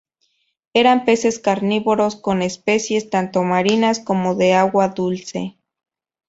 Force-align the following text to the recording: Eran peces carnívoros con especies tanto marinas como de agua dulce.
Eran 0.73 1.05
peces 1.05 1.37
carnívoros 1.37 2.15
con 2.15 2.41
especies 2.41 3.11
tanto 3.11 3.43
marinas 3.43 3.99
como 3.99 4.33
de 4.33 4.53
agua 4.53 4.87
dulce. 4.87 5.59